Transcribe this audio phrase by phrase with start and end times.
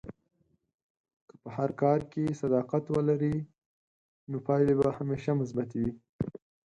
[1.27, 3.35] که په هر کار کې صداقت ولرې،
[4.29, 5.91] نو پایلې به همیشه مثبتې وي.